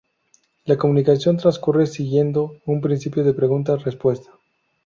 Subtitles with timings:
[0.65, 4.31] La comunicación transcurre siguiendo un principio de pregunta-respuesta.